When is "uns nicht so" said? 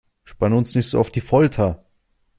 0.55-0.99